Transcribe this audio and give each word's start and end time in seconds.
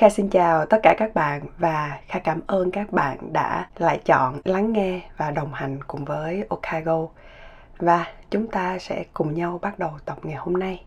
Kha 0.00 0.10
xin 0.10 0.28
chào 0.28 0.66
tất 0.66 0.80
cả 0.82 0.94
các 0.98 1.14
bạn 1.14 1.42
và 1.58 1.98
Kha 2.08 2.18
cảm 2.18 2.40
ơn 2.46 2.70
các 2.70 2.92
bạn 2.92 3.32
đã 3.32 3.68
lại 3.78 4.00
chọn 4.04 4.40
lắng 4.44 4.72
nghe 4.72 5.00
và 5.16 5.30
đồng 5.30 5.52
hành 5.52 5.78
cùng 5.86 6.04
với 6.04 6.44
Okago. 6.48 7.06
Và 7.78 8.06
chúng 8.30 8.46
ta 8.46 8.78
sẽ 8.78 9.04
cùng 9.14 9.34
nhau 9.34 9.58
bắt 9.62 9.78
đầu 9.78 9.90
tập 10.04 10.18
ngày 10.22 10.36
hôm 10.36 10.58
nay. 10.58 10.84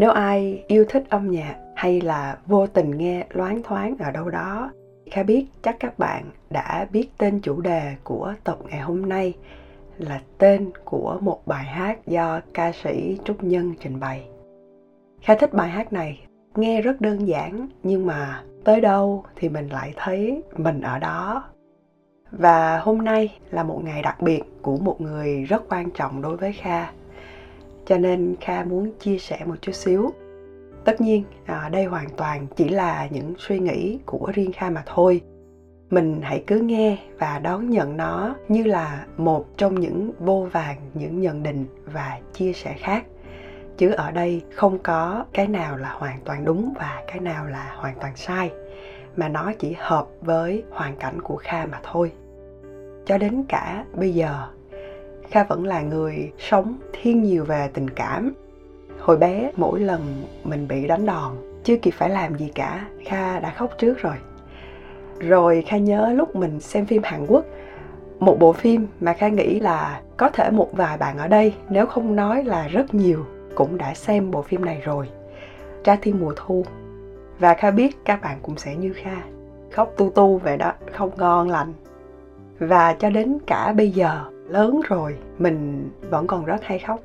Nếu 0.00 0.10
ai 0.10 0.64
yêu 0.66 0.84
thích 0.88 1.04
âm 1.08 1.30
nhạc 1.30 1.56
hay 1.76 2.00
là 2.00 2.38
vô 2.46 2.66
tình 2.66 2.90
nghe 2.90 3.26
loáng 3.30 3.62
thoáng 3.62 3.96
ở 3.98 4.10
đâu 4.10 4.30
đó, 4.30 4.70
kha 5.10 5.22
biết 5.22 5.46
chắc 5.62 5.76
các 5.80 5.98
bạn 5.98 6.24
đã 6.50 6.86
biết 6.92 7.08
tên 7.18 7.40
chủ 7.40 7.60
đề 7.60 7.94
của 8.04 8.34
tập 8.44 8.58
ngày 8.70 8.80
hôm 8.80 9.08
nay 9.08 9.34
là 9.98 10.20
tên 10.38 10.70
của 10.84 11.18
một 11.20 11.46
bài 11.46 11.64
hát 11.64 12.06
do 12.06 12.40
ca 12.54 12.72
sĩ 12.72 13.18
trúc 13.24 13.44
nhân 13.44 13.74
trình 13.80 14.00
bày. 14.00 14.28
Kha 15.22 15.34
thích 15.34 15.52
bài 15.52 15.68
hát 15.68 15.92
này. 15.92 16.20
Nghe 16.54 16.82
rất 16.82 17.00
đơn 17.00 17.28
giản, 17.28 17.68
nhưng 17.82 18.06
mà 18.06 18.42
tới 18.64 18.80
đâu 18.80 19.24
thì 19.36 19.48
mình 19.48 19.68
lại 19.68 19.92
thấy 19.96 20.42
mình 20.56 20.80
ở 20.80 20.98
đó. 20.98 21.44
Và 22.30 22.78
hôm 22.78 23.04
nay 23.04 23.38
là 23.50 23.62
một 23.62 23.80
ngày 23.84 24.02
đặc 24.02 24.22
biệt 24.22 24.42
của 24.62 24.76
một 24.76 25.00
người 25.00 25.44
rất 25.44 25.62
quan 25.68 25.90
trọng 25.90 26.22
đối 26.22 26.36
với 26.36 26.52
kha 26.52 26.90
cho 27.90 27.98
nên 27.98 28.36
kha 28.40 28.64
muốn 28.64 28.92
chia 28.98 29.18
sẻ 29.18 29.38
một 29.46 29.54
chút 29.60 29.72
xíu. 29.72 30.12
Tất 30.84 31.00
nhiên 31.00 31.24
à, 31.46 31.68
đây 31.72 31.84
hoàn 31.84 32.10
toàn 32.16 32.46
chỉ 32.56 32.68
là 32.68 33.08
những 33.10 33.34
suy 33.38 33.58
nghĩ 33.58 33.98
của 34.06 34.30
riêng 34.34 34.52
kha 34.52 34.70
mà 34.70 34.82
thôi. 34.86 35.20
Mình 35.90 36.20
hãy 36.22 36.44
cứ 36.46 36.60
nghe 36.60 36.98
và 37.18 37.38
đón 37.38 37.70
nhận 37.70 37.96
nó 37.96 38.34
như 38.48 38.64
là 38.64 39.06
một 39.16 39.46
trong 39.56 39.80
những 39.80 40.12
vô 40.18 40.48
vàng 40.52 40.76
những 40.94 41.20
nhận 41.20 41.42
định 41.42 41.66
và 41.84 42.18
chia 42.32 42.52
sẻ 42.52 42.76
khác. 42.78 43.04
Chứ 43.78 43.90
ở 43.90 44.10
đây 44.10 44.42
không 44.54 44.78
có 44.78 45.24
cái 45.32 45.46
nào 45.46 45.76
là 45.76 45.92
hoàn 45.92 46.18
toàn 46.24 46.44
đúng 46.44 46.74
và 46.78 47.02
cái 47.06 47.20
nào 47.20 47.46
là 47.46 47.74
hoàn 47.76 47.94
toàn 48.00 48.16
sai 48.16 48.50
mà 49.16 49.28
nó 49.28 49.52
chỉ 49.58 49.76
hợp 49.78 50.06
với 50.20 50.64
hoàn 50.70 50.96
cảnh 50.96 51.22
của 51.22 51.36
kha 51.36 51.66
mà 51.66 51.80
thôi. 51.82 52.12
Cho 53.06 53.18
đến 53.18 53.44
cả 53.48 53.84
bây 53.94 54.14
giờ 54.14 54.48
kha 55.30 55.44
vẫn 55.44 55.64
là 55.64 55.80
người 55.80 56.32
sống 56.38 56.78
thiên 56.92 57.22
nhiều 57.22 57.44
về 57.44 57.70
tình 57.74 57.90
cảm. 57.90 58.32
Hồi 58.98 59.16
bé, 59.16 59.50
mỗi 59.56 59.80
lần 59.80 60.24
mình 60.44 60.68
bị 60.68 60.86
đánh 60.86 61.06
đòn, 61.06 61.32
chưa 61.64 61.76
kịp 61.76 61.90
phải 61.90 62.10
làm 62.10 62.38
gì 62.38 62.52
cả, 62.54 62.86
kha 63.04 63.40
đã 63.40 63.50
khóc 63.50 63.70
trước 63.78 63.98
rồi. 63.98 64.14
Rồi 65.18 65.64
kha 65.66 65.76
nhớ 65.76 66.12
lúc 66.12 66.36
mình 66.36 66.60
xem 66.60 66.86
phim 66.86 67.02
hàn 67.04 67.26
quốc, 67.26 67.44
một 68.18 68.36
bộ 68.40 68.52
phim 68.52 68.86
mà 69.00 69.12
kha 69.12 69.28
nghĩ 69.28 69.60
là 69.60 70.00
có 70.16 70.28
thể 70.28 70.50
một 70.50 70.68
vài 70.72 70.98
bạn 70.98 71.18
ở 71.18 71.28
đây, 71.28 71.54
nếu 71.68 71.86
không 71.86 72.16
nói 72.16 72.44
là 72.44 72.68
rất 72.68 72.94
nhiều, 72.94 73.24
cũng 73.54 73.78
đã 73.78 73.94
xem 73.94 74.30
bộ 74.30 74.42
phim 74.42 74.64
này 74.64 74.80
rồi. 74.84 75.08
Tra 75.84 75.96
thiên 76.02 76.20
mùa 76.20 76.32
thu. 76.36 76.64
Và 77.38 77.54
kha 77.54 77.70
biết 77.70 77.96
các 78.04 78.22
bạn 78.22 78.38
cũng 78.42 78.56
sẽ 78.56 78.76
như 78.76 78.92
kha, 78.92 79.16
khóc 79.70 79.92
tu 79.96 80.10
tu 80.10 80.38
về 80.38 80.56
đó, 80.56 80.72
không 80.92 81.10
ngon 81.16 81.48
lành. 81.48 81.72
Và 82.58 82.92
cho 82.92 83.10
đến 83.10 83.38
cả 83.46 83.72
bây 83.76 83.90
giờ 83.90 84.24
lớn 84.50 84.80
rồi, 84.88 85.16
mình 85.38 85.90
vẫn 86.10 86.26
còn 86.26 86.44
rất 86.44 86.62
hay 86.62 86.78
khóc. 86.78 87.00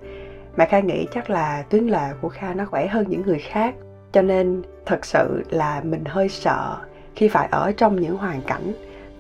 Mà 0.58 0.66
kha 0.66 0.80
nghĩ 0.80 1.08
chắc 1.14 1.30
là 1.30 1.64
tuyến 1.70 1.84
lệ 1.84 2.10
của 2.22 2.30
kha 2.30 2.54
nó 2.54 2.66
khỏe 2.66 2.88
hơn 2.88 3.06
những 3.10 3.22
người 3.22 3.40
khác, 3.40 3.76
cho 4.12 4.22
nên 4.22 4.62
thật 4.86 5.06
sự 5.06 5.44
là 5.50 5.82
mình 5.84 6.06
hơi 6.06 6.30
sợ 6.30 6.78
khi 7.16 7.28
phải 7.28 7.48
ở 7.52 7.72
trong 7.78 8.02
những 8.02 8.18
hoàn 8.18 8.42
cảnh 8.42 8.74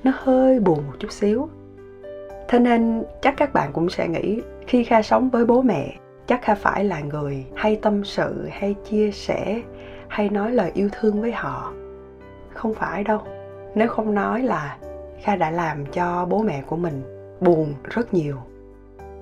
nó 0.03 0.11
hơi 0.15 0.59
buồn 0.59 0.77
một 0.87 0.93
chút 0.99 1.11
xíu. 1.11 1.49
Thế 2.47 2.59
nên 2.59 3.03
chắc 3.21 3.33
các 3.37 3.53
bạn 3.53 3.69
cũng 3.73 3.89
sẽ 3.89 4.07
nghĩ 4.07 4.41
khi 4.67 4.83
kha 4.83 5.01
sống 5.01 5.29
với 5.29 5.45
bố 5.45 5.61
mẹ, 5.61 5.95
chắc 6.27 6.41
kha 6.41 6.55
phải 6.55 6.83
là 6.83 6.99
người 6.99 7.45
hay 7.55 7.75
tâm 7.75 8.03
sự, 8.03 8.47
hay 8.51 8.75
chia 8.89 9.11
sẻ, 9.11 9.61
hay 10.07 10.29
nói 10.29 10.51
lời 10.51 10.71
yêu 10.73 10.89
thương 10.91 11.21
với 11.21 11.31
họ. 11.31 11.73
Không 12.53 12.73
phải 12.73 13.03
đâu, 13.03 13.19
nếu 13.75 13.87
không 13.87 14.13
nói 14.13 14.41
là 14.41 14.77
kha 15.21 15.35
đã 15.35 15.51
làm 15.51 15.85
cho 15.85 16.25
bố 16.25 16.41
mẹ 16.41 16.63
của 16.67 16.75
mình 16.75 17.14
buồn 17.41 17.73
rất 17.83 18.13
nhiều. 18.13 18.37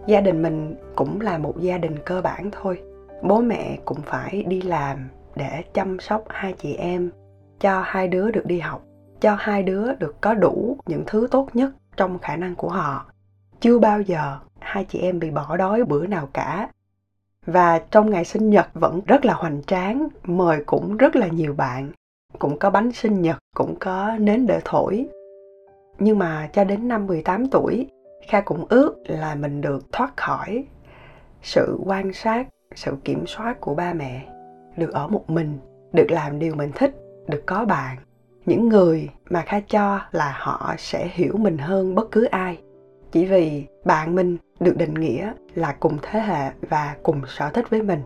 Gia 0.08 0.22
đình 0.22 0.42
mình 0.42 0.76
cũng 0.96 1.22
là 1.22 1.38
một 1.38 1.60
gia 1.60 1.78
đình 1.78 1.96
cơ 2.06 2.22
bản 2.22 2.52
thôi. 2.52 2.82
Bố 3.24 3.42
mẹ 3.42 3.78
cũng 3.86 4.02
phải 4.02 4.44
đi 4.48 4.62
làm 4.62 5.10
để 5.36 5.64
chăm 5.74 6.00
sóc 6.00 6.24
hai 6.30 6.54
chị 6.54 6.74
em, 6.74 7.12
cho 7.60 7.82
hai 7.86 8.08
đứa 8.08 8.32
được 8.32 8.46
đi 8.46 8.60
học, 8.60 8.84
cho 9.20 9.36
hai 9.40 9.64
đứa 9.64 9.94
được 9.94 10.22
có 10.22 10.34
đủ 10.34 10.78
những 10.86 11.04
thứ 11.08 11.28
tốt 11.32 11.50
nhất 11.54 11.72
trong 11.98 12.20
khả 12.20 12.36
năng 12.36 12.56
của 12.56 12.70
họ. 12.70 13.06
Chưa 13.60 13.80
bao 13.80 14.02
giờ 14.02 14.38
hai 14.60 14.86
chị 14.86 15.00
em 15.00 15.20
bị 15.20 15.32
bỏ 15.32 15.58
đói 15.58 15.84
bữa 15.84 16.08
nào 16.08 16.30
cả. 16.34 16.70
Và 17.46 17.80
trong 17.92 18.10
ngày 18.10 18.26
sinh 18.26 18.50
nhật 18.50 18.68
vẫn 18.74 19.02
rất 19.06 19.26
là 19.26 19.34
hoành 19.34 19.64
tráng, 19.64 20.08
mời 20.24 20.64
cũng 20.66 20.98
rất 20.98 21.16
là 21.16 21.28
nhiều 21.28 21.54
bạn, 21.54 21.92
cũng 22.40 22.60
có 22.60 22.70
bánh 22.70 22.92
sinh 22.92 23.22
nhật, 23.22 23.38
cũng 23.56 23.76
có 23.80 24.12
nến 24.20 24.48
để 24.48 24.60
thổi. 24.66 25.08
Nhưng 26.00 26.20
mà 26.20 26.50
cho 26.54 26.64
đến 26.64 26.88
năm 26.88 27.08
18 27.08 27.50
tuổi 27.50 27.88
kha 28.28 28.42
cũng 28.42 28.66
ước 28.70 28.96
là 29.06 29.36
mình 29.36 29.62
được 29.62 29.92
thoát 29.92 30.18
khỏi 30.18 30.66
sự 31.42 31.80
quan 31.86 32.14
sát, 32.14 32.48
sự 32.76 32.96
kiểm 33.04 33.28
soát 33.28 33.62
của 33.62 33.76
ba 33.76 33.94
mẹ, 33.94 34.22
được 34.78 34.94
ở 34.94 35.08
một 35.08 35.30
mình, 35.30 35.60
được 35.94 36.12
làm 36.12 36.40
điều 36.40 36.56
mình 36.56 36.72
thích, 36.76 36.96
được 37.28 37.44
có 37.46 37.66
bạn. 37.66 37.98
Những 38.46 38.70
người 38.70 39.10
mà 39.30 39.42
kha 39.42 39.60
cho 39.60 40.00
là 40.12 40.38
họ 40.40 40.76
sẽ 40.78 41.10
hiểu 41.14 41.38
mình 41.38 41.58
hơn 41.58 41.96
bất 41.96 42.12
cứ 42.12 42.26
ai. 42.26 42.58
Chỉ 43.12 43.26
vì 43.26 43.66
bạn 43.86 44.16
mình 44.16 44.38
được 44.60 44.78
định 44.78 44.94
nghĩa 44.94 45.34
là 45.56 45.76
cùng 45.80 45.98
thế 46.02 46.20
hệ 46.20 46.52
và 46.70 46.96
cùng 47.04 47.22
sở 47.28 47.50
thích 47.50 47.70
với 47.70 47.82
mình. 47.82 48.02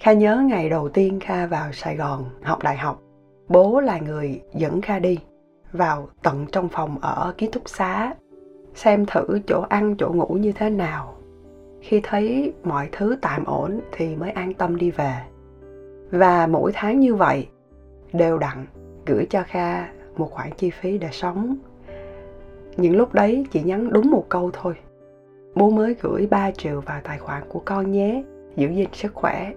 Kha 0.00 0.12
nhớ 0.12 0.44
ngày 0.48 0.70
đầu 0.70 0.88
tiên 0.88 1.20
kha 1.20 1.46
vào 1.46 1.72
sài 1.72 1.96
gòn 1.96 2.24
học 2.42 2.62
đại 2.62 2.76
học, 2.76 3.00
bố 3.48 3.80
là 3.80 3.98
người 3.98 4.40
dẫn 4.54 4.80
kha 4.80 4.98
đi 4.98 5.18
vào 5.72 6.08
tận 6.22 6.46
trong 6.52 6.68
phòng 6.68 6.98
ở 7.00 7.34
ký 7.38 7.48
túc 7.52 7.62
xá 7.68 8.14
xem 8.74 9.06
thử 9.06 9.38
chỗ 9.46 9.60
ăn, 9.68 9.96
chỗ 9.98 10.08
ngủ 10.08 10.34
như 10.40 10.52
thế 10.52 10.70
nào. 10.70 11.14
Khi 11.80 12.00
thấy 12.02 12.52
mọi 12.64 12.88
thứ 12.92 13.16
tạm 13.22 13.44
ổn 13.44 13.80
thì 13.92 14.16
mới 14.16 14.30
an 14.30 14.54
tâm 14.54 14.76
đi 14.76 14.90
về. 14.90 15.14
Và 16.10 16.46
mỗi 16.46 16.72
tháng 16.74 17.00
như 17.00 17.14
vậy, 17.14 17.48
đều 18.12 18.38
đặn 18.38 18.66
gửi 19.06 19.26
cho 19.30 19.42
kha 19.46 19.88
một 20.16 20.30
khoản 20.30 20.50
chi 20.56 20.70
phí 20.70 20.98
để 20.98 21.08
sống. 21.12 21.56
Những 22.76 22.96
lúc 22.96 23.14
đấy 23.14 23.46
chỉ 23.50 23.62
nhắn 23.62 23.92
đúng 23.92 24.10
một 24.10 24.26
câu 24.28 24.50
thôi. 24.52 24.74
Bố 25.54 25.70
mới 25.70 25.94
gửi 26.02 26.26
3 26.26 26.50
triệu 26.50 26.80
vào 26.80 27.00
tài 27.04 27.18
khoản 27.18 27.42
của 27.48 27.62
con 27.64 27.92
nhé, 27.92 28.22
giữ 28.56 28.68
gìn 28.68 28.88
sức 28.92 29.14
khỏe. 29.14 29.52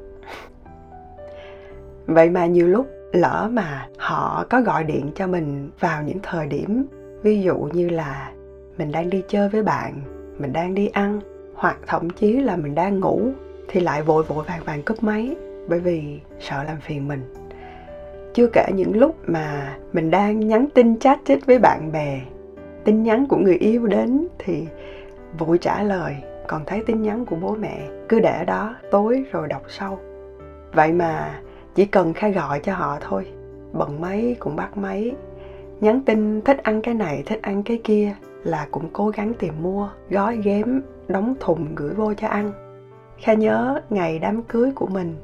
Vậy 2.06 2.30
mà 2.30 2.46
nhiều 2.46 2.68
lúc 2.68 2.88
lỡ 3.12 3.50
mà 3.52 3.88
họ 3.98 4.46
có 4.50 4.62
gọi 4.62 4.84
điện 4.84 5.12
cho 5.16 5.28
mình 5.28 5.70
vào 5.80 6.04
những 6.04 6.20
thời 6.24 6.48
điểm, 6.48 6.86
ví 7.22 7.42
dụ 7.42 7.58
như 7.58 7.90
là 7.90 8.32
mình 8.78 8.92
đang 8.92 9.10
đi 9.10 9.24
chơi 9.28 9.50
với 9.50 9.64
bạn, 9.64 10.02
mình 10.38 10.54
đang 10.54 10.76
đi 10.76 10.88
ăn, 10.88 11.20
hoặc 11.54 11.78
thậm 11.88 12.10
chí 12.10 12.34
là 12.34 12.56
mình 12.56 12.76
đang 12.76 13.00
ngủ, 13.00 13.22
thì 13.68 13.80
lại 13.80 14.04
vội 14.04 14.24
vội 14.24 14.46
vàng 14.48 14.64
vàng 14.66 14.82
cúp 14.82 15.04
máy, 15.04 15.36
bởi 15.68 15.80
vì 15.80 16.20
sợ 16.40 16.64
làm 16.64 16.78
phiền 16.82 17.08
mình. 17.08 17.22
Chưa 18.34 18.48
kể 18.54 18.66
những 18.76 18.98
lúc 18.98 19.16
mà 19.28 19.78
mình 19.94 20.12
đang 20.12 20.40
nhắn 20.40 20.68
tin 20.74 21.00
chat 21.00 21.20
chít 21.26 21.46
với 21.46 21.60
bạn 21.60 21.92
bè, 21.92 22.22
tin 22.84 23.04
nhắn 23.04 23.26
của 23.30 23.38
người 23.38 23.56
yêu 23.56 23.88
đến 23.88 24.28
thì 24.40 24.68
vội 25.38 25.58
trả 25.58 25.84
lời, 25.84 26.16
còn 26.48 26.62
thấy 26.66 26.84
tin 26.86 27.02
nhắn 27.02 27.26
của 27.26 27.36
bố 27.36 27.56
mẹ, 27.56 27.88
cứ 28.10 28.20
để 28.20 28.46
đó, 28.46 28.76
tối 28.92 29.24
rồi 29.32 29.48
đọc 29.48 29.62
sau. 29.68 30.00
Vậy 30.74 30.92
mà 30.92 31.40
chỉ 31.76 31.86
cần 31.86 32.14
khai 32.14 32.32
gọi 32.32 32.60
cho 32.60 32.74
họ 32.74 32.98
thôi, 33.02 33.26
bận 33.74 34.02
máy 34.02 34.36
cũng 34.40 34.56
bắt 34.56 34.78
máy, 34.78 35.16
nhắn 35.82 36.02
tin 36.06 36.42
thích 36.42 36.64
ăn 36.64 36.82
cái 36.82 36.94
này, 36.94 37.24
thích 37.26 37.40
ăn 37.42 37.64
cái 37.64 37.82
kia 37.84 38.16
là 38.48 38.68
cũng 38.72 38.90
cố 38.94 39.10
gắng 39.10 39.34
tìm 39.34 39.54
mua, 39.62 39.90
gói 40.10 40.38
ghém, 40.44 40.82
đóng 41.08 41.36
thùng 41.40 41.76
gửi 41.76 41.94
vô 41.94 42.14
cho 42.14 42.28
ăn 42.28 42.52
kha 43.18 43.34
nhớ 43.34 43.82
ngày 43.90 44.20
đám 44.20 44.44
cưới 44.44 44.72
của 44.76 44.88
mình. 44.88 45.16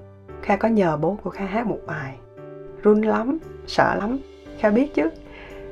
Kha 0.42 0.56
có 0.56 0.68
nhờ 0.68 0.98
bố 0.98 1.18
của 1.24 1.30
kha 1.30 1.46
hát 1.46 1.68
một 1.68 1.80
bài. 1.88 2.16
Run 2.84 3.02
lắm, 3.02 3.38
sợ 3.68 3.96
lắm, 3.96 4.18
kha 4.60 4.70
biết 4.70 4.94
chứ. 4.94 5.10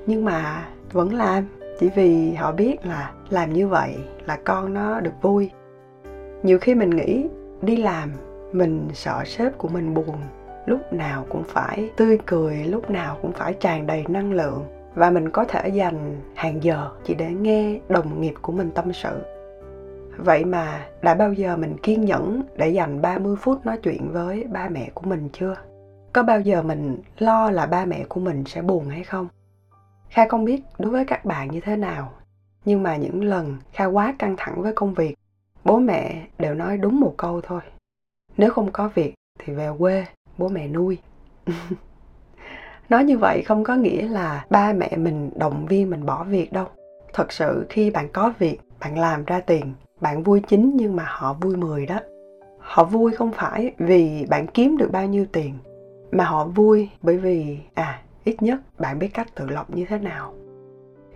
Nhưng 0.05 0.25
mà 0.25 0.67
vẫn 0.91 1.13
làm, 1.13 1.45
chỉ 1.79 1.89
vì 1.95 2.33
họ 2.33 2.51
biết 2.51 2.85
là 2.85 3.11
làm 3.29 3.53
như 3.53 3.67
vậy 3.67 3.95
là 4.25 4.37
con 4.43 4.73
nó 4.73 4.99
được 4.99 5.21
vui. 5.21 5.51
Nhiều 6.43 6.59
khi 6.59 6.75
mình 6.75 6.89
nghĩ, 6.89 7.27
đi 7.61 7.77
làm, 7.77 8.11
mình 8.51 8.87
sợ 8.93 9.23
sếp 9.25 9.57
của 9.57 9.67
mình 9.67 9.93
buồn, 9.93 10.15
lúc 10.65 10.93
nào 10.93 11.25
cũng 11.29 11.43
phải 11.43 11.89
tươi 11.97 12.17
cười, 12.25 12.55
lúc 12.57 12.89
nào 12.89 13.17
cũng 13.21 13.31
phải 13.31 13.53
tràn 13.53 13.87
đầy 13.87 14.05
năng 14.07 14.33
lượng 14.33 14.65
và 14.95 15.09
mình 15.09 15.29
có 15.29 15.45
thể 15.45 15.69
dành 15.69 16.21
hàng 16.35 16.63
giờ 16.63 16.89
chỉ 17.03 17.15
để 17.15 17.31
nghe 17.31 17.79
đồng 17.89 18.21
nghiệp 18.21 18.33
của 18.41 18.51
mình 18.51 18.71
tâm 18.75 18.93
sự. 18.93 19.21
Vậy 20.17 20.45
mà 20.45 20.87
đã 21.01 21.15
bao 21.15 21.33
giờ 21.33 21.57
mình 21.57 21.77
kiên 21.83 22.05
nhẫn 22.05 22.43
để 22.57 22.69
dành 22.69 23.01
30 23.01 23.35
phút 23.35 23.65
nói 23.65 23.77
chuyện 23.83 24.11
với 24.11 24.43
ba 24.43 24.69
mẹ 24.69 24.89
của 24.93 25.07
mình 25.07 25.29
chưa? 25.33 25.55
Có 26.13 26.23
bao 26.23 26.41
giờ 26.41 26.61
mình 26.61 26.97
lo 27.17 27.51
là 27.51 27.65
ba 27.65 27.85
mẹ 27.85 28.05
của 28.09 28.19
mình 28.19 28.43
sẽ 28.45 28.61
buồn 28.61 28.89
hay 28.89 29.03
không? 29.03 29.27
Kha 30.09 30.27
không 30.27 30.45
biết 30.45 30.61
đối 30.79 30.91
với 30.91 31.05
các 31.05 31.25
bạn 31.25 31.51
như 31.51 31.59
thế 31.59 31.75
nào, 31.75 32.13
nhưng 32.65 32.83
mà 32.83 32.95
những 32.95 33.23
lần 33.23 33.57
kha 33.73 33.85
quá 33.85 34.15
căng 34.19 34.35
thẳng 34.37 34.61
với 34.61 34.73
công 34.73 34.93
việc, 34.93 35.15
bố 35.63 35.79
mẹ 35.79 36.27
đều 36.39 36.53
nói 36.53 36.77
đúng 36.77 36.99
một 36.99 37.13
câu 37.17 37.41
thôi. 37.41 37.61
Nếu 38.37 38.51
không 38.51 38.71
có 38.71 38.89
việc 38.93 39.13
thì 39.39 39.53
về 39.53 39.69
quê, 39.79 40.05
bố 40.37 40.47
mẹ 40.47 40.67
nuôi. 40.67 40.97
nói 42.91 43.03
như 43.03 43.17
vậy 43.17 43.41
không 43.41 43.63
có 43.63 43.75
nghĩa 43.75 44.07
là 44.07 44.45
ba 44.49 44.73
mẹ 44.73 44.89
mình 44.97 45.31
động 45.35 45.65
viên 45.65 45.89
mình 45.89 46.05
bỏ 46.05 46.23
việc 46.23 46.53
đâu. 46.53 46.65
Thật 47.13 47.31
sự 47.31 47.65
khi 47.69 47.91
bạn 47.91 48.07
có 48.13 48.33
việc, 48.39 48.59
bạn 48.79 48.99
làm 48.99 49.25
ra 49.25 49.39
tiền, 49.39 49.73
bạn 50.01 50.23
vui 50.23 50.41
chính 50.47 50.71
nhưng 50.75 50.95
mà 50.95 51.05
họ 51.07 51.33
vui 51.33 51.55
mười 51.55 51.85
đó. 51.85 51.99
Họ 52.59 52.83
vui 52.83 53.11
không 53.11 53.31
phải 53.31 53.73
vì 53.77 54.25
bạn 54.29 54.47
kiếm 54.47 54.77
được 54.77 54.91
bao 54.91 55.07
nhiêu 55.07 55.25
tiền, 55.31 55.53
mà 56.11 56.23
họ 56.23 56.45
vui 56.45 56.89
bởi 57.01 57.17
vì 57.17 57.57
à 57.73 58.01
ít 58.23 58.41
nhất 58.41 58.59
bạn 58.79 58.99
biết 58.99 59.09
cách 59.13 59.35
tự 59.35 59.49
lọc 59.49 59.75
như 59.75 59.85
thế 59.89 59.97
nào. 59.97 60.33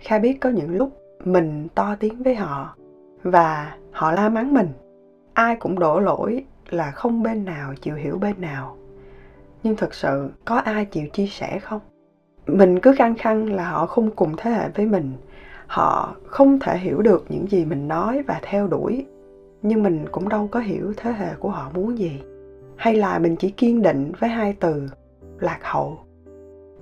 Kha 0.00 0.18
biết 0.18 0.40
có 0.40 0.50
những 0.50 0.76
lúc 0.76 0.90
mình 1.24 1.68
to 1.74 1.96
tiếng 2.00 2.22
với 2.22 2.34
họ 2.34 2.76
và 3.22 3.76
họ 3.92 4.12
la 4.12 4.28
mắng 4.28 4.54
mình. 4.54 4.68
Ai 5.32 5.56
cũng 5.56 5.78
đổ 5.78 6.00
lỗi 6.00 6.44
là 6.68 6.90
không 6.90 7.22
bên 7.22 7.44
nào 7.44 7.74
chịu 7.80 7.94
hiểu 7.94 8.18
bên 8.18 8.40
nào 8.40 8.76
nhưng 9.66 9.76
thực 9.76 9.94
sự 9.94 10.30
có 10.44 10.56
ai 10.56 10.84
chịu 10.84 11.06
chia 11.12 11.26
sẻ 11.26 11.58
không? 11.58 11.80
Mình 12.46 12.80
cứ 12.80 12.94
khăng 12.98 13.14
khăng 13.14 13.52
là 13.52 13.70
họ 13.70 13.86
không 13.86 14.10
cùng 14.10 14.34
thế 14.36 14.50
hệ 14.50 14.68
với 14.68 14.86
mình. 14.86 15.12
Họ 15.66 16.16
không 16.26 16.58
thể 16.60 16.78
hiểu 16.78 17.02
được 17.02 17.24
những 17.28 17.50
gì 17.50 17.64
mình 17.64 17.88
nói 17.88 18.22
và 18.26 18.40
theo 18.42 18.66
đuổi. 18.66 19.06
Nhưng 19.62 19.82
mình 19.82 20.04
cũng 20.12 20.28
đâu 20.28 20.48
có 20.50 20.60
hiểu 20.60 20.92
thế 20.96 21.12
hệ 21.12 21.34
của 21.38 21.48
họ 21.48 21.70
muốn 21.74 21.98
gì. 21.98 22.20
Hay 22.76 22.94
là 22.94 23.18
mình 23.18 23.36
chỉ 23.36 23.50
kiên 23.50 23.82
định 23.82 24.12
với 24.18 24.30
hai 24.30 24.56
từ, 24.60 24.88
lạc 25.40 25.58
hậu 25.62 25.98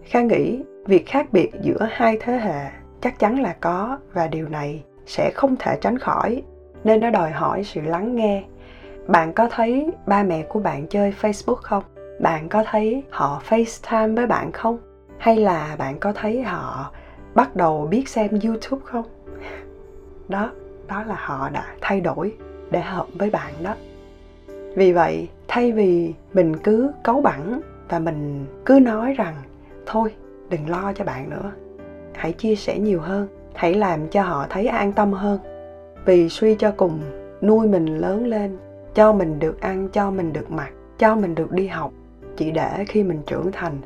kha 0.05 0.23
nghĩ 0.23 0.63
việc 0.87 1.07
khác 1.07 1.33
biệt 1.33 1.51
giữa 1.63 1.89
hai 1.91 2.19
thế 2.21 2.33
hệ 2.33 2.71
chắc 3.01 3.19
chắn 3.19 3.41
là 3.41 3.57
có 3.61 3.99
và 4.13 4.27
điều 4.27 4.49
này 4.49 4.85
sẽ 5.07 5.31
không 5.35 5.57
thể 5.59 5.79
tránh 5.81 5.99
khỏi. 5.99 6.43
Nên 6.85 7.01
nó 7.01 7.11
đòi 7.11 7.31
hỏi 7.31 7.65
sự 7.65 7.81
lắng 7.81 8.17
nghe. 8.17 8.45
Bạn 9.07 9.33
có 9.33 9.49
thấy 9.51 9.91
ba 10.07 10.23
mẹ 10.23 10.43
của 10.43 10.61
bạn 10.61 10.87
chơi 10.87 11.15
facebook 11.21 11.55
không? 11.55 11.85
Bạn 12.19 12.49
có 12.49 12.65
thấy 12.67 13.03
họ 13.11 13.43
facetime 13.49 14.17
với 14.17 14.27
bạn 14.27 14.53
không? 14.53 14.79
Hay 15.19 15.37
là 15.37 15.77
bạn 15.79 15.99
có 15.99 16.13
thấy 16.13 16.43
họ 16.43 16.93
bắt 17.35 17.57
đầu 17.57 17.87
biết 17.91 18.09
xem 18.09 18.29
youtube 18.45 18.83
không? 18.85 19.05
Đó 20.29 20.51
đó 20.89 21.05
là 21.07 21.17
họ 21.19 21.49
đã 21.49 21.67
thay 21.81 22.01
đổi 22.01 22.33
để 22.71 22.81
hợp 22.81 23.07
với 23.15 23.31
bạn 23.31 23.53
đó. 23.63 23.75
Vì 24.77 24.93
vậy, 24.93 25.29
thay 25.49 25.73
vì 25.73 26.15
mình 26.33 26.57
cứ 26.57 26.93
cấu 27.03 27.21
bẳn 27.21 27.61
và 27.89 27.99
mình 27.99 28.47
cứ 28.65 28.79
nói 28.83 29.13
rằng, 29.13 29.35
thôi, 29.87 30.15
đừng 30.51 30.69
lo 30.69 30.93
cho 30.93 31.05
bạn 31.05 31.31
nữa, 31.31 31.53
hãy 32.15 32.33
chia 32.33 32.55
sẻ 32.55 32.79
nhiều 32.79 33.01
hơn, 33.01 33.29
hãy 33.55 33.75
làm 33.75 34.09
cho 34.09 34.23
họ 34.23 34.47
thấy 34.51 34.67
an 34.67 34.93
tâm 34.93 35.13
hơn. 35.13 35.39
Vì 36.05 36.29
suy 36.29 36.55
cho 36.55 36.71
cùng, 36.77 37.01
nuôi 37.43 37.67
mình 37.67 37.99
lớn 37.99 38.27
lên, 38.27 38.59
cho 38.95 39.13
mình 39.13 39.39
được 39.39 39.61
ăn, 39.61 39.89
cho 39.93 40.11
mình 40.11 40.33
được 40.33 40.51
mặc, 40.51 40.71
cho 40.99 41.17
mình 41.17 41.35
được 41.35 41.53
đi 41.53 41.67
học 41.67 41.93
chỉ 42.37 42.51
để 42.51 42.85
khi 42.89 43.03
mình 43.03 43.23
trưởng 43.27 43.53
thành, 43.53 43.79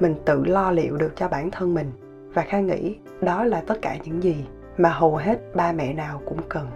mình 0.00 0.14
tự 0.24 0.44
lo 0.44 0.70
liệu 0.70 0.96
được 0.96 1.12
cho 1.16 1.28
bản 1.28 1.50
thân 1.50 1.74
mình 1.74 1.90
và 2.34 2.42
kha 2.42 2.60
nghĩ 2.60 2.96
đó 3.20 3.44
là 3.44 3.62
tất 3.66 3.78
cả 3.82 3.96
những 4.04 4.22
gì 4.22 4.44
mà 4.78 4.88
hầu 4.88 5.16
hết 5.16 5.38
ba 5.54 5.72
mẹ 5.72 5.92
nào 5.92 6.20
cũng 6.26 6.40
cần. 6.48 6.66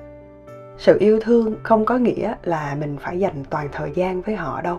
Sự 0.79 0.97
yêu 1.01 1.21
thương 1.21 1.55
không 1.63 1.85
có 1.85 1.99
nghĩa 1.99 2.35
là 2.43 2.77
mình 2.81 2.97
phải 3.01 3.19
dành 3.19 3.45
toàn 3.51 3.69
thời 3.73 3.91
gian 3.95 4.23
với 4.23 4.37
họ 4.37 4.63
đâu. 4.63 4.79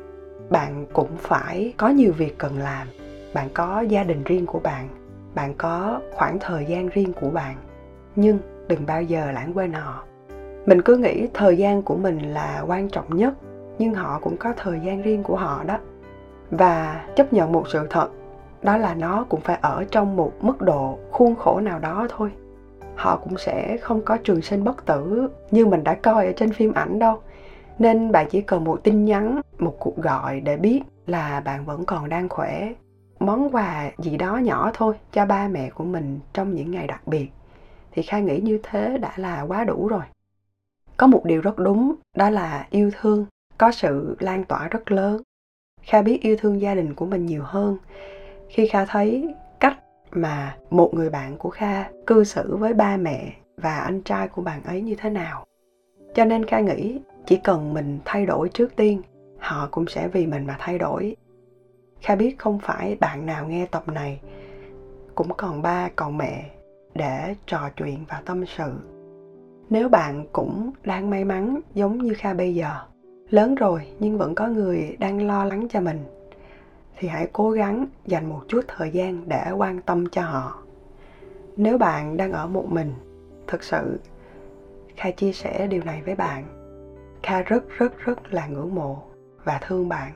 Bạn 0.49 0.85
cũng 0.93 1.09
phải 1.17 1.73
có 1.77 1.89
nhiều 1.89 2.13
việc 2.17 2.37
cần 2.37 2.57
làm. 2.57 2.87
Bạn 3.33 3.49
có 3.53 3.81
gia 3.81 4.03
đình 4.03 4.23
riêng 4.23 4.45
của 4.45 4.59
bạn 4.59 4.87
bạn 5.35 5.53
có 5.57 6.01
khoảng 6.13 6.39
thời 6.39 6.65
gian 6.65 6.89
riêng 6.89 7.13
của 7.13 7.29
bạn. 7.29 7.55
Nhưng 8.15 8.37
đừng 8.67 8.85
bao 8.85 9.03
giờ 9.03 9.31
lãng 9.31 9.51
quên 9.53 9.73
họ. 9.73 10.03
Mình 10.65 10.81
cứ 10.81 10.97
nghĩ 10.97 11.27
thời 11.33 11.57
gian 11.57 11.81
của 11.81 11.95
mình 11.95 12.33
là 12.33 12.63
quan 12.67 12.89
trọng 12.89 13.17
nhất, 13.17 13.33
nhưng 13.79 13.93
họ 13.93 14.19
cũng 14.19 14.37
có 14.37 14.53
thời 14.57 14.79
gian 14.79 15.01
riêng 15.01 15.23
của 15.23 15.35
họ 15.35 15.63
đó 15.63 15.77
và 16.51 17.05
chấp 17.15 17.33
nhận 17.33 17.51
một 17.51 17.63
sự 17.73 17.87
thật, 17.89 18.09
đó 18.61 18.77
là 18.77 18.93
nó 18.93 19.25
cũng 19.29 19.41
phải 19.41 19.57
ở 19.61 19.85
trong 19.91 20.15
một 20.15 20.33
mức 20.41 20.61
độ 20.61 20.99
khuôn 21.11 21.35
khổ 21.35 21.59
nào 21.59 21.79
đó 21.79 22.07
thôi. 22.09 22.31
Họ 22.95 23.17
cũng 23.17 23.37
sẽ 23.37 23.77
không 23.77 24.01
có 24.01 24.17
trường 24.23 24.41
sinh 24.41 24.63
bất 24.63 24.85
tử 24.85 25.27
như 25.51 25.65
mình 25.65 25.83
đã 25.83 25.93
coi 25.93 26.25
ở 26.25 26.33
trên 26.37 26.53
phim 26.53 26.73
ảnh 26.73 26.99
đâu. 26.99 27.19
Nên 27.79 28.11
bạn 28.11 28.27
chỉ 28.29 28.41
cần 28.41 28.63
một 28.63 28.79
tin 28.83 29.05
nhắn, 29.05 29.41
một 29.59 29.75
cuộc 29.79 29.97
gọi 29.97 30.39
để 30.39 30.57
biết 30.57 30.81
là 31.07 31.39
bạn 31.39 31.65
vẫn 31.65 31.85
còn 31.85 32.09
đang 32.09 32.29
khỏe. 32.29 32.73
Món 33.19 33.49
quà 33.49 33.91
gì 33.97 34.17
đó 34.17 34.37
nhỏ 34.37 34.71
thôi 34.73 34.95
cho 35.11 35.25
ba 35.25 35.47
mẹ 35.47 35.69
của 35.69 35.83
mình 35.83 36.19
trong 36.33 36.55
những 36.55 36.71
ngày 36.71 36.87
đặc 36.87 37.07
biệt. 37.07 37.29
Thì 37.91 38.01
khai 38.01 38.21
nghĩ 38.21 38.39
như 38.39 38.59
thế 38.63 38.97
đã 38.97 39.11
là 39.15 39.41
quá 39.41 39.63
đủ 39.63 39.87
rồi. 39.87 40.03
Có 40.97 41.07
một 41.07 41.25
điều 41.25 41.41
rất 41.41 41.57
đúng, 41.57 41.95
đó 42.15 42.29
là 42.29 42.67
yêu 42.69 42.91
thương. 43.01 43.25
Có 43.57 43.71
sự 43.71 44.15
lan 44.19 44.43
tỏa 44.43 44.67
rất 44.67 44.91
lớn 44.91 45.21
kha 45.81 46.01
biết 46.01 46.21
yêu 46.21 46.35
thương 46.39 46.61
gia 46.61 46.75
đình 46.75 46.93
của 46.93 47.05
mình 47.05 47.25
nhiều 47.25 47.43
hơn. 47.45 47.77
Khi 48.49 48.67
kha 48.67 48.85
thấy 48.85 49.33
cách 49.59 49.77
mà 50.11 50.57
một 50.69 50.93
người 50.93 51.09
bạn 51.09 51.37
của 51.37 51.49
kha 51.49 51.83
cư 52.07 52.23
xử 52.23 52.55
với 52.55 52.73
ba 52.73 52.97
mẹ 52.97 53.33
và 53.57 53.79
anh 53.79 54.01
trai 54.01 54.27
của 54.27 54.41
bạn 54.41 54.63
ấy 54.63 54.81
như 54.81 54.95
thế 54.95 55.09
nào. 55.09 55.45
Cho 56.15 56.25
nên 56.25 56.45
kha 56.45 56.59
nghĩ 56.59 56.99
chỉ 57.25 57.39
cần 57.43 57.73
mình 57.73 57.99
thay 58.05 58.25
đổi 58.25 58.49
trước 58.49 58.75
tiên, 58.75 59.01
họ 59.39 59.67
cũng 59.71 59.87
sẽ 59.87 60.07
vì 60.07 60.25
mình 60.25 60.45
mà 60.45 60.55
thay 60.59 60.77
đổi. 60.77 61.15
Kha 62.01 62.15
biết 62.15 62.39
không 62.39 62.59
phải 62.59 62.97
bạn 62.99 63.25
nào 63.25 63.47
nghe 63.47 63.65
tập 63.65 63.83
này, 63.87 64.19
cũng 65.15 65.29
còn 65.37 65.61
ba 65.61 65.89
còn 65.95 66.17
mẹ 66.17 66.49
để 66.95 67.35
trò 67.45 67.69
chuyện 67.77 67.97
và 68.09 68.21
tâm 68.25 68.45
sự. 68.45 68.71
Nếu 69.69 69.89
bạn 69.89 70.25
cũng 70.31 70.71
đang 70.83 71.09
may 71.09 71.25
mắn 71.25 71.59
giống 71.73 71.97
như 71.97 72.13
kha 72.13 72.33
bây 72.33 72.55
giờ 72.55 72.71
lớn 73.31 73.55
rồi, 73.55 73.87
nhưng 73.99 74.17
vẫn 74.17 74.35
có 74.35 74.47
người 74.47 74.95
đang 74.99 75.27
lo 75.27 75.45
lắng 75.45 75.67
cho 75.69 75.81
mình. 75.81 75.99
Thì 76.97 77.07
hãy 77.07 77.27
cố 77.33 77.51
gắng 77.51 77.85
dành 78.05 78.29
một 78.29 78.41
chút 78.47 78.61
thời 78.67 78.91
gian 78.91 79.23
để 79.27 79.51
quan 79.51 79.81
tâm 79.81 80.09
cho 80.09 80.21
họ. 80.21 80.57
Nếu 81.57 81.77
bạn 81.77 82.17
đang 82.17 82.31
ở 82.31 82.47
một 82.47 82.65
mình, 82.69 82.93
thực 83.47 83.63
sự, 83.63 83.99
kha 84.95 85.11
chia 85.11 85.31
sẻ 85.31 85.67
điều 85.67 85.83
này 85.83 86.01
với 86.05 86.15
bạn. 86.15 86.43
Kha 87.23 87.41
rất 87.41 87.63
rất 87.77 87.99
rất 87.99 88.33
là 88.33 88.47
ngưỡng 88.47 88.75
mộ 88.75 89.03
và 89.43 89.59
thương 89.61 89.89
bạn. 89.89 90.11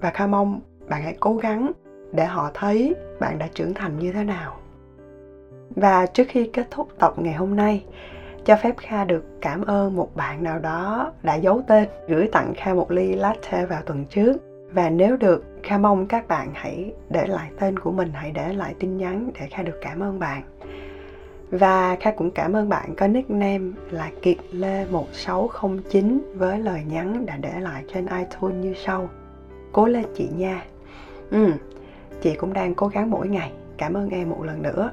Và 0.00 0.10
kha 0.10 0.26
mong 0.26 0.60
bạn 0.88 1.02
hãy 1.02 1.16
cố 1.20 1.36
gắng 1.36 1.72
để 2.12 2.24
họ 2.24 2.50
thấy 2.54 2.94
bạn 3.20 3.38
đã 3.38 3.48
trưởng 3.54 3.74
thành 3.74 3.98
như 3.98 4.12
thế 4.12 4.24
nào. 4.24 4.56
Và 5.76 6.06
trước 6.06 6.24
khi 6.28 6.50
kết 6.52 6.66
thúc 6.70 6.88
tập 6.98 7.14
ngày 7.16 7.34
hôm 7.34 7.56
nay 7.56 7.84
cho 8.46 8.56
phép 8.56 8.74
kha 8.76 9.04
được 9.04 9.24
cảm 9.40 9.64
ơn 9.64 9.96
một 9.96 10.16
bạn 10.16 10.42
nào 10.42 10.58
đó 10.58 11.12
đã 11.22 11.34
giấu 11.34 11.62
tên 11.68 11.88
gửi 12.08 12.28
tặng 12.32 12.52
kha 12.56 12.74
một 12.74 12.90
ly 12.90 13.14
latte 13.14 13.66
vào 13.66 13.82
tuần 13.82 14.04
trước 14.04 14.36
và 14.72 14.90
nếu 14.90 15.16
được 15.16 15.44
kha 15.62 15.78
mong 15.78 16.06
các 16.06 16.28
bạn 16.28 16.50
hãy 16.54 16.92
để 17.10 17.26
lại 17.26 17.50
tên 17.60 17.78
của 17.78 17.90
mình 17.90 18.10
hãy 18.14 18.30
để 18.30 18.52
lại 18.52 18.74
tin 18.78 18.96
nhắn 18.96 19.30
để 19.40 19.46
kha 19.50 19.62
được 19.62 19.78
cảm 19.82 20.02
ơn 20.02 20.18
bạn 20.18 20.42
và 21.50 21.96
Kha 22.00 22.10
cũng 22.10 22.30
cảm 22.30 22.52
ơn 22.52 22.68
bạn 22.68 22.94
có 22.96 23.06
nickname 23.08 23.72
là 23.90 24.10
Kiệt 24.22 24.36
Lê 24.52 24.86
1609 24.90 26.20
với 26.34 26.58
lời 26.58 26.82
nhắn 26.88 27.26
đã 27.26 27.36
để 27.36 27.60
lại 27.60 27.84
trên 27.94 28.06
iTunes 28.06 28.64
như 28.64 28.74
sau. 28.84 29.08
Cố 29.72 29.86
lên 29.86 30.04
chị 30.14 30.28
nha. 30.36 30.64
Ừ, 31.30 31.52
chị 32.22 32.34
cũng 32.34 32.52
đang 32.52 32.74
cố 32.74 32.88
gắng 32.88 33.10
mỗi 33.10 33.28
ngày. 33.28 33.52
Cảm 33.78 33.94
ơn 33.94 34.10
em 34.10 34.30
một 34.30 34.42
lần 34.44 34.62
nữa. 34.62 34.92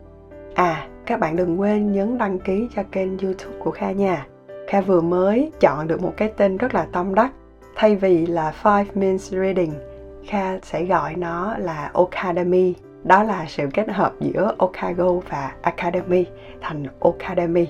À, 0.56 0.88
các 1.06 1.20
bạn 1.20 1.36
đừng 1.36 1.60
quên 1.60 1.92
nhấn 1.92 2.18
đăng 2.18 2.40
ký 2.40 2.68
cho 2.76 2.84
kênh 2.92 3.18
youtube 3.18 3.58
của 3.60 3.72
Kha 3.72 3.92
nha. 3.92 4.26
Kha 4.68 4.82
vừa 4.82 5.02
mới 5.02 5.52
chọn 5.60 5.88
được 5.88 6.02
một 6.02 6.14
cái 6.18 6.32
tên 6.38 6.58
rất 6.58 6.76
là 6.76 6.88
tâm 6.92 7.16
đắc. 7.16 7.32
Thay 7.76 7.96
vì 7.96 8.26
là 8.26 8.54
5 8.64 8.86
Minutes 8.94 9.32
Reading, 9.32 9.74
Kha 10.28 10.60
sẽ 10.60 10.84
gọi 10.86 11.16
nó 11.16 11.58
là 11.58 11.92
Academy. 11.94 12.74
Đó 13.04 13.24
là 13.24 13.46
sự 13.48 13.68
kết 13.74 13.90
hợp 13.90 14.14
giữa 14.20 14.56
Okago 14.58 15.14
và 15.30 15.52
Academy 15.62 16.26
thành 16.62 16.86
Academy. 17.00 17.68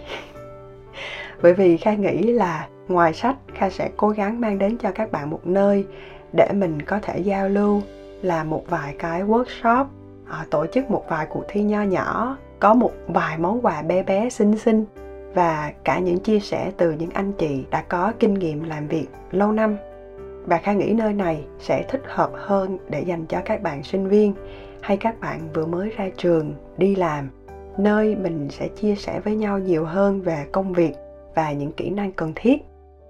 Bởi 1.41 1.53
vì 1.53 1.77
Kha 1.77 1.93
nghĩ 1.93 2.23
là 2.23 2.67
ngoài 2.87 3.13
sách, 3.13 3.35
Kha 3.53 3.69
sẽ 3.69 3.89
cố 3.97 4.09
gắng 4.09 4.41
mang 4.41 4.57
đến 4.57 4.77
cho 4.77 4.91
các 4.91 5.11
bạn 5.11 5.29
một 5.29 5.47
nơi 5.47 5.85
để 6.33 6.49
mình 6.53 6.81
có 6.81 6.99
thể 7.01 7.19
giao 7.19 7.49
lưu, 7.49 7.81
làm 8.21 8.49
một 8.49 8.63
vài 8.69 8.95
cái 8.99 9.23
workshop, 9.23 9.85
à, 10.29 10.45
tổ 10.49 10.65
chức 10.73 10.91
một 10.91 11.05
vài 11.09 11.25
cuộc 11.29 11.43
thi 11.47 11.63
nho 11.63 11.81
nhỏ 11.81 12.37
có 12.63 12.73
một 12.73 12.91
vài 13.07 13.37
món 13.37 13.65
quà 13.65 13.81
bé 13.81 14.03
bé, 14.03 14.29
xinh 14.29 14.57
xinh 14.57 14.85
và 15.33 15.73
cả 15.83 15.99
những 15.99 16.19
chia 16.19 16.39
sẻ 16.39 16.71
từ 16.77 16.91
những 16.91 17.09
anh 17.09 17.33
chị 17.37 17.65
đã 17.71 17.81
có 17.81 18.13
kinh 18.19 18.33
nghiệm 18.33 18.63
làm 18.63 18.87
việc 18.87 19.07
lâu 19.31 19.51
năm. 19.51 19.77
Và 20.45 20.57
kha 20.57 20.73
nghĩ 20.73 20.93
nơi 20.93 21.13
này 21.13 21.45
sẽ 21.59 21.85
thích 21.89 22.01
hợp 22.07 22.31
hơn 22.35 22.77
để 22.89 23.01
dành 23.01 23.25
cho 23.25 23.41
các 23.45 23.61
bạn 23.61 23.83
sinh 23.83 24.07
viên 24.07 24.33
hay 24.81 24.97
các 24.97 25.19
bạn 25.19 25.49
vừa 25.53 25.65
mới 25.65 25.89
ra 25.97 26.09
trường 26.17 26.53
đi 26.77 26.95
làm, 26.95 27.29
nơi 27.77 28.15
mình 28.15 28.47
sẽ 28.49 28.67
chia 28.67 28.95
sẻ 28.95 29.19
với 29.19 29.35
nhau 29.35 29.59
nhiều 29.59 29.85
hơn 29.85 30.21
về 30.21 30.45
công 30.51 30.73
việc 30.73 30.93
và 31.35 31.51
những 31.51 31.71
kỹ 31.71 31.89
năng 31.89 32.11
cần 32.11 32.33
thiết. 32.35 32.61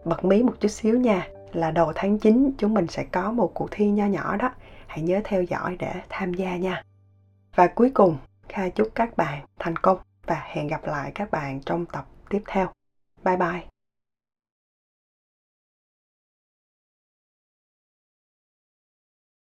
Bật 0.05 0.25
mí 0.25 0.43
một 0.43 0.53
chút 0.59 0.67
xíu 0.67 0.99
nha, 0.99 1.27
là 1.51 1.71
đầu 1.71 1.91
tháng 1.95 2.19
9 2.19 2.51
chúng 2.57 2.73
mình 2.73 2.87
sẽ 2.87 3.03
có 3.03 3.31
một 3.31 3.51
cuộc 3.53 3.67
thi 3.71 3.89
nho 3.91 4.05
nhỏ 4.05 4.37
đó. 4.37 4.51
Hãy 4.87 5.01
nhớ 5.01 5.21
theo 5.23 5.43
dõi 5.43 5.75
để 5.79 5.91
tham 6.09 6.33
gia 6.33 6.57
nha. 6.57 6.83
Và 7.55 7.67
cuối 7.67 7.91
cùng 7.93 8.17
Kha 8.49 8.69
chúc 8.69 8.89
các 8.95 9.17
bạn 9.17 9.45
thành 9.59 9.75
công 9.75 9.97
và 10.27 10.43
hẹn 10.45 10.67
gặp 10.67 10.83
lại 10.83 11.11
các 11.15 11.31
bạn 11.31 11.61
trong 11.61 11.85
tập 11.85 12.05
tiếp 12.29 12.41
theo. 12.47 12.71
Bye 13.23 13.37
bye! 13.37 13.72